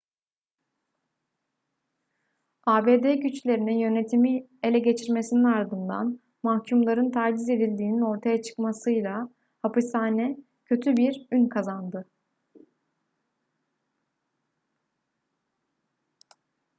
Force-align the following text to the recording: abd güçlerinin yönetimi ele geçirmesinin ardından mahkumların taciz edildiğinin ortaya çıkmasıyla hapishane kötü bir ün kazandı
abd 2.65 3.13
güçlerinin 3.15 3.77
yönetimi 3.79 4.47
ele 4.63 4.79
geçirmesinin 4.79 5.43
ardından 5.43 6.19
mahkumların 6.43 7.11
taciz 7.11 7.49
edildiğinin 7.49 8.01
ortaya 8.01 8.41
çıkmasıyla 8.41 9.29
hapishane 9.61 10.37
kötü 10.65 10.97
bir 10.97 11.27
ün 11.31 11.49
kazandı 11.49 12.05